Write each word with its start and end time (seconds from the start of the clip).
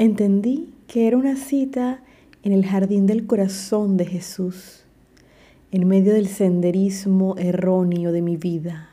Entendí 0.00 0.72
que 0.86 1.06
era 1.06 1.18
una 1.18 1.36
cita 1.36 2.00
en 2.42 2.52
el 2.52 2.64
jardín 2.64 3.06
del 3.06 3.26
corazón 3.26 3.98
de 3.98 4.06
Jesús, 4.06 4.86
en 5.72 5.86
medio 5.86 6.14
del 6.14 6.26
senderismo 6.26 7.36
erróneo 7.36 8.10
de 8.10 8.22
mi 8.22 8.38
vida. 8.38 8.88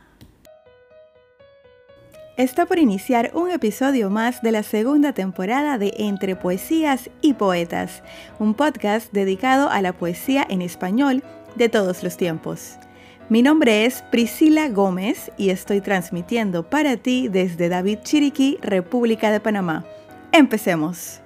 Está 2.36 2.66
por 2.66 2.78
iniciar 2.78 3.32
un 3.36 3.50
episodio 3.52 4.10
más 4.10 4.42
de 4.42 4.52
la 4.52 4.64
segunda 4.64 5.14
temporada 5.14 5.78
de 5.78 5.94
Entre 5.98 6.36
Poesías 6.36 7.10
y 7.22 7.36
Poetas, 7.36 8.04
un 8.38 8.54
podcast 8.54 9.14
dedicado 9.14 9.70
a 9.70 9.82
la 9.82 9.94
poesía 9.94 10.46
en 10.50 10.62
español 10.62 11.24
de 11.56 11.70
todos 11.70 12.04
los 12.04 12.18
tiempos. 12.18 12.76
Mi 13.30 13.42
nombre 13.42 13.86
es 13.86 14.02
Priscila 14.12 14.68
Gómez 14.68 15.32
y 15.38 15.52
estoy 15.52 15.80
transmitiendo 15.80 16.70
para 16.70 16.98
ti 16.98 17.30
desde 17.30 17.70
David 17.70 18.00
Chiriquí, 18.04 18.58
República 18.62 19.32
de 19.32 19.40
Panamá. 19.40 19.86
Empecemos. 20.38 21.20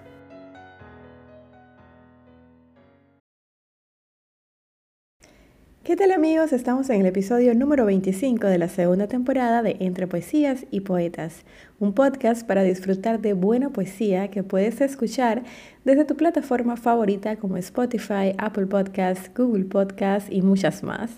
¿Qué 5.84 5.98
tal 5.98 6.12
amigos? 6.12 6.54
Estamos 6.54 6.90
en 6.90 7.02
el 7.02 7.08
episodio 7.08 7.54
número 7.54 7.86
25 7.86 8.48
de 8.48 8.58
la 8.58 8.70
segunda 8.70 9.08
temporada 9.08 9.62
de 9.64 9.76
Entre 9.82 10.08
Poesías 10.08 10.66
y 10.72 10.80
Poetas, 10.80 11.44
un 11.80 11.94
podcast 11.94 12.48
para 12.48 12.64
disfrutar 12.64 13.20
de 13.20 13.34
buena 13.34 13.72
poesía 13.72 14.30
que 14.30 14.44
puedes 14.44 14.80
escuchar 14.80 15.44
desde 15.84 16.06
tu 16.06 16.16
plataforma 16.16 16.78
favorita 16.78 17.36
como 17.38 17.58
Spotify, 17.58 18.34
Apple 18.38 18.68
Podcasts, 18.68 19.32
Google 19.36 19.66
Podcasts 19.66 20.32
y 20.32 20.42
muchas 20.42 20.84
más. 20.84 21.12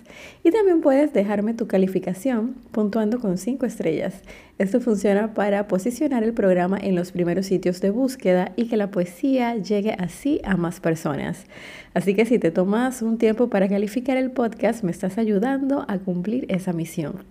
Y 0.44 0.52
también 0.52 0.82
puedes 0.82 1.12
dejarme 1.12 1.54
tu 1.54 1.68
calificación 1.68 2.56
puntuando 2.72 3.20
con 3.20 3.38
5 3.38 3.66
estrellas. 3.66 4.22
Esto 4.58 4.80
funciona 4.80 5.34
para 5.34 5.68
posicionar 5.68 6.24
el 6.24 6.34
programa 6.34 6.78
en 6.78 6.96
los 6.96 7.12
primeros 7.12 7.48
sitios 7.48 7.82
de 7.82 7.90
búsqueda 7.90 8.54
y 8.56 8.68
que 8.68 8.78
la 8.78 8.92
poesía 8.92 9.58
llegue 9.58 9.96
así 10.00 10.40
a 10.46 10.56
más 10.56 10.80
personas. 10.80 11.46
Así 11.94 12.16
que 12.16 12.26
si 12.26 12.40
te 12.40 12.52
tomas 12.52 13.02
un 13.02 13.18
tiempo 13.18 13.50
para 13.50 13.68
calificar 13.68 14.16
el 14.16 14.32
podcast, 14.32 14.84
me 14.84 14.92
estás 14.92 15.18
ayudando 15.18 15.86
a 15.88 15.98
cumplir 15.98 16.46
esa 16.50 16.72
misión. 16.72 17.24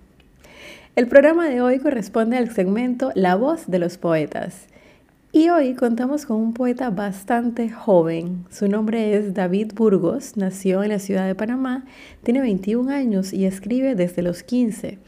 El 0.94 1.08
programa 1.08 1.48
de 1.48 1.62
hoy 1.62 1.78
corresponde 1.78 2.36
al 2.36 2.50
segmento 2.50 3.12
La 3.14 3.34
voz 3.34 3.66
de 3.66 3.78
los 3.78 3.96
poetas. 3.96 4.66
Y 5.34 5.48
hoy 5.48 5.72
contamos 5.72 6.26
con 6.26 6.36
un 6.36 6.52
poeta 6.52 6.90
bastante 6.90 7.70
joven. 7.70 8.44
Su 8.50 8.68
nombre 8.68 9.16
es 9.16 9.32
David 9.32 9.72
Burgos, 9.74 10.36
nació 10.36 10.82
en 10.82 10.90
la 10.90 10.98
ciudad 10.98 11.26
de 11.26 11.34
Panamá, 11.34 11.86
tiene 12.22 12.42
21 12.42 12.92
años 12.92 13.32
y 13.32 13.46
escribe 13.46 13.94
desde 13.94 14.20
los 14.20 14.42
15. 14.42 14.98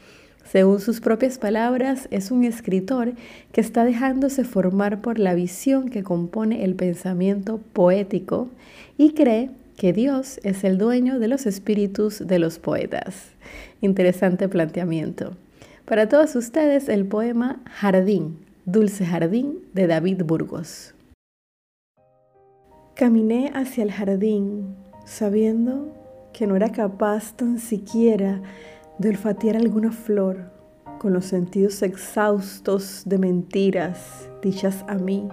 Según 0.43 0.79
sus 0.79 0.99
propias 0.99 1.37
palabras, 1.37 2.07
es 2.09 2.31
un 2.31 2.43
escritor 2.43 3.13
que 3.51 3.61
está 3.61 3.85
dejándose 3.85 4.45
formar 4.45 4.99
por 4.99 5.19
la 5.19 5.35
visión 5.35 5.89
que 5.89 6.01
compone 6.01 6.63
el 6.63 6.73
pensamiento 6.73 7.59
poético 7.73 8.49
y 8.97 9.13
cree 9.13 9.51
que 9.77 9.93
Dios 9.93 10.39
es 10.41 10.63
el 10.63 10.79
dueño 10.79 11.19
de 11.19 11.27
los 11.27 11.45
espíritus 11.45 12.25
de 12.25 12.39
los 12.39 12.57
poetas. 12.57 13.27
Interesante 13.79 14.49
planteamiento. 14.49 15.37
Para 15.85 16.09
todos 16.09 16.35
ustedes 16.35 16.89
el 16.89 17.05
poema 17.05 17.61
Jardín 17.69 18.44
Dulce 18.67 19.05
Jardín 19.05 19.59
de 19.75 19.85
David 19.85 20.23
Burgos. 20.25 20.95
Caminé 22.95 23.51
hacia 23.53 23.83
el 23.83 23.91
jardín 23.91 24.75
sabiendo 25.05 25.93
que 26.33 26.47
no 26.47 26.55
era 26.55 26.71
capaz 26.71 27.35
tan 27.35 27.59
siquiera 27.59 28.41
de 28.97 29.09
olfatear 29.09 29.55
alguna 29.55 29.91
flor 29.91 30.49
con 30.97 31.13
los 31.13 31.25
sentidos 31.25 31.83
exhaustos 31.83 33.03
de 33.05 33.19
mentiras 33.19 34.31
dichas 34.41 34.83
a 34.87 34.95
mí, 34.95 35.29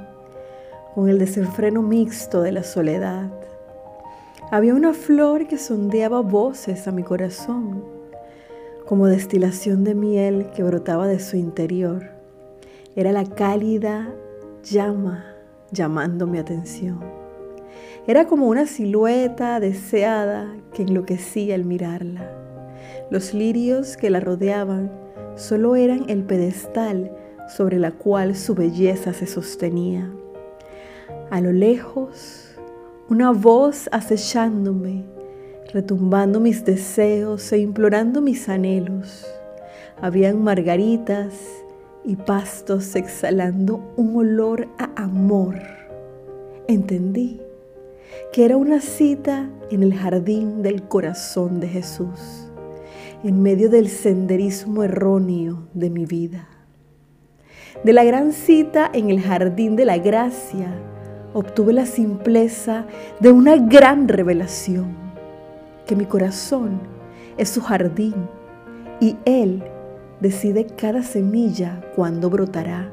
con 0.95 1.09
el 1.09 1.19
desenfreno 1.19 1.81
mixto 1.81 2.43
de 2.43 2.53
la 2.53 2.63
soledad. 2.63 3.33
Había 4.51 4.75
una 4.75 4.93
flor 4.93 5.47
que 5.47 5.57
sondeaba 5.57 6.21
voces 6.21 6.87
a 6.87 6.93
mi 6.93 7.03
corazón, 7.03 7.83
como 8.85 9.07
destilación 9.07 9.85
de 9.85 9.95
miel 9.95 10.51
que 10.55 10.63
brotaba 10.63 11.07
de 11.07 11.19
su 11.19 11.39
interior 11.39 12.12
era 12.95 13.13
la 13.13 13.25
cálida 13.25 14.15
llama 14.63 15.25
llamando 15.71 16.27
mi 16.27 16.39
atención. 16.39 17.01
Era 18.07 18.27
como 18.27 18.49
una 18.49 18.67
silueta 18.67 19.61
deseada 19.61 20.55
que 20.75 20.83
enloquecía 20.83 21.55
al 21.55 21.65
mirarla. 21.65 22.31
Los 23.11 23.33
lirios 23.33 23.97
que 23.97 24.11
la 24.11 24.21
rodeaban 24.21 24.91
solo 25.37 25.77
eran 25.77 26.11
el 26.11 26.25
pedestal 26.25 27.13
sobre 27.49 27.79
la 27.79 27.93
cual 27.93 28.37
su 28.37 28.55
belleza 28.55 29.13
se 29.13 29.27
sostenía. 29.27 30.11
A 31.31 31.41
lo 31.41 31.53
lejos, 31.53 32.57
una 33.09 33.31
voz 33.31 33.89
acechándome, 33.93 35.05
retumbando 35.73 36.41
mis 36.41 36.65
deseos 36.65 37.51
e 37.53 37.59
implorando 37.59 38.21
mis 38.21 38.49
anhelos. 38.49 39.27
Habían 40.01 40.43
margaritas 40.43 41.62
y 42.05 42.17
pastos 42.17 42.95
exhalando 42.97 43.93
un 43.97 44.17
olor 44.17 44.69
a 44.79 44.91
amor. 45.03 45.57
Entendí 46.69 47.41
que 48.33 48.45
era 48.45 48.57
una 48.57 48.81
cita 48.81 49.49
en 49.71 49.83
el 49.83 49.95
jardín 49.95 50.63
del 50.63 50.83
corazón 50.83 51.61
de 51.61 51.69
Jesús, 51.69 52.51
en 53.23 53.43
medio 53.43 53.71
del 53.71 53.89
senderismo 53.89 54.83
erróneo 54.83 55.69
de 55.75 55.91
mi 55.91 56.07
vida. 56.07 56.49
De 57.85 57.93
la 57.93 58.05
gran 58.05 58.33
cita 58.33 58.91
en 58.93 59.11
el 59.11 59.21
jardín 59.21 59.77
de 59.77 59.85
la 59.85 59.99
gracia, 59.99 60.73
obtuve 61.35 61.73
la 61.73 61.87
simpleza 61.87 62.87
de 63.21 63.33
una 63.33 63.57
gran 63.57 64.09
revelación, 64.09 64.95
que 65.87 65.97
mi 65.97 66.05
corazón 66.05 66.81
es 67.37 67.49
su 67.49 67.61
jardín 67.61 68.15
y 69.01 69.17
Él 69.25 69.65
decide 70.23 70.67
cada 70.67 71.03
semilla 71.03 71.83
cuándo 71.97 72.31
brotará. 72.31 72.89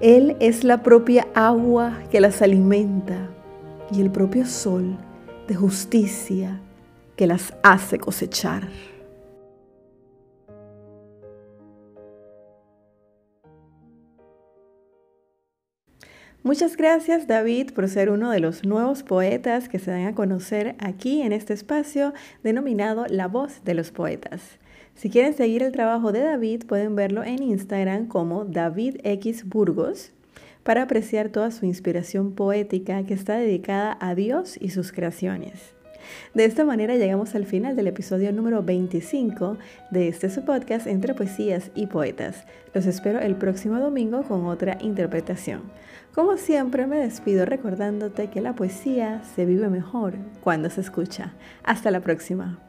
Él 0.00 0.36
es 0.40 0.62
la 0.62 0.82
propia 0.82 1.26
agua 1.34 1.98
que 2.10 2.20
las 2.20 2.42
alimenta 2.42 3.30
y 3.90 4.02
el 4.02 4.10
propio 4.10 4.44
sol 4.46 4.96
de 5.48 5.54
justicia 5.54 6.60
que 7.16 7.26
las 7.26 7.54
hace 7.62 7.98
cosechar. 7.98 8.68
Muchas 16.42 16.76
gracias 16.76 17.26
David 17.26 17.72
por 17.72 17.88
ser 17.88 18.10
uno 18.10 18.30
de 18.30 18.40
los 18.40 18.64
nuevos 18.64 19.02
poetas 19.02 19.68
que 19.68 19.78
se 19.78 19.90
dan 19.90 20.06
a 20.06 20.14
conocer 20.14 20.76
aquí 20.78 21.22
en 21.22 21.32
este 21.32 21.54
espacio 21.54 22.12
denominado 22.42 23.06
La 23.08 23.26
voz 23.28 23.64
de 23.64 23.74
los 23.74 23.90
poetas. 23.90 24.58
Si 24.98 25.10
quieren 25.10 25.32
seguir 25.32 25.62
el 25.62 25.70
trabajo 25.70 26.10
de 26.10 26.22
David, 26.22 26.64
pueden 26.66 26.96
verlo 26.96 27.22
en 27.22 27.40
Instagram 27.40 28.08
como 28.08 28.44
David 28.44 28.96
X 29.04 29.48
Burgos 29.48 30.10
para 30.64 30.82
apreciar 30.82 31.28
toda 31.28 31.52
su 31.52 31.66
inspiración 31.66 32.32
poética 32.32 33.04
que 33.04 33.14
está 33.14 33.36
dedicada 33.36 33.96
a 34.00 34.16
Dios 34.16 34.58
y 34.60 34.70
sus 34.70 34.90
creaciones. 34.90 35.72
De 36.34 36.44
esta 36.44 36.64
manera 36.64 36.96
llegamos 36.96 37.36
al 37.36 37.46
final 37.46 37.76
del 37.76 37.86
episodio 37.86 38.32
número 38.32 38.64
25 38.64 39.56
de 39.92 40.08
este 40.08 40.30
su 40.30 40.44
podcast 40.44 40.88
entre 40.88 41.14
poesías 41.14 41.70
y 41.76 41.86
poetas. 41.86 42.44
Los 42.74 42.84
espero 42.86 43.20
el 43.20 43.36
próximo 43.36 43.78
domingo 43.78 44.24
con 44.24 44.46
otra 44.46 44.78
interpretación. 44.80 45.62
Como 46.12 46.36
siempre 46.38 46.88
me 46.88 46.98
despido 46.98 47.46
recordándote 47.46 48.30
que 48.30 48.40
la 48.40 48.56
poesía 48.56 49.22
se 49.36 49.44
vive 49.44 49.68
mejor 49.68 50.14
cuando 50.42 50.70
se 50.70 50.80
escucha. 50.80 51.34
Hasta 51.62 51.92
la 51.92 52.00
próxima. 52.00 52.67